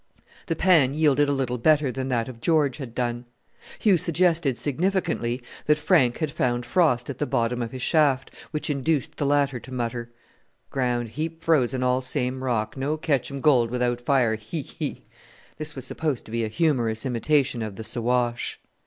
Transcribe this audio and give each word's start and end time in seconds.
The 0.47 0.55
pan 0.55 0.95
yielded 0.95 1.29
a 1.29 1.31
little 1.31 1.59
better 1.59 1.91
than 1.91 2.07
that 2.09 2.27
of 2.27 2.41
George 2.41 2.77
had 2.77 2.95
done. 2.95 3.25
Hugh 3.77 3.97
suggested, 3.99 4.57
significantly, 4.57 5.43
that 5.67 5.77
Frank 5.77 6.17
had 6.17 6.31
found 6.31 6.65
frost 6.65 7.07
at 7.11 7.19
the 7.19 7.27
bottom 7.27 7.61
of 7.61 7.71
his 7.71 7.83
shaft, 7.83 8.31
which 8.49 8.71
induced 8.71 9.17
the 9.17 9.27
latter 9.27 9.59
to 9.59 9.71
mutter: 9.71 10.09
"Ground 10.71 11.09
heap 11.09 11.43
frozen 11.43 11.83
all 11.83 12.01
same 12.01 12.43
rock, 12.43 12.75
no 12.75 12.97
ketchum 12.97 13.41
gold 13.41 13.69
without 13.69 14.01
fire, 14.01 14.37
he! 14.37 14.63
he!" 14.63 15.03
This 15.59 15.75
was 15.75 15.85
supposed 15.85 16.25
to 16.25 16.31
be 16.31 16.43
a 16.43 16.47
humorous 16.47 17.05
imitation 17.05 17.61
of 17.61 17.75
the 17.75 17.83
Siwash. 17.83 18.59